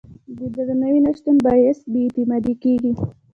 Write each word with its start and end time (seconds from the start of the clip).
د 0.37 0.39
درناوي 0.55 0.99
نه 1.05 1.11
شتون 1.17 1.35
باعث 1.47 1.79
بې 1.91 1.99
اعتمادي 2.05 2.53
کېږي. 2.63 2.91